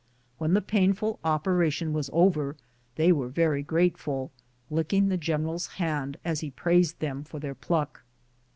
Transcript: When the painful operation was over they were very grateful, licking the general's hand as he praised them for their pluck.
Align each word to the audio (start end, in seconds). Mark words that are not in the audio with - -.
When 0.39 0.55
the 0.55 0.63
painful 0.63 1.19
operation 1.23 1.93
was 1.93 2.09
over 2.11 2.55
they 2.95 3.11
were 3.11 3.27
very 3.27 3.61
grateful, 3.61 4.31
licking 4.71 5.09
the 5.09 5.15
general's 5.17 5.67
hand 5.77 6.17
as 6.25 6.39
he 6.39 6.49
praised 6.49 6.99
them 7.01 7.23
for 7.23 7.39
their 7.39 7.53
pluck. 7.53 8.01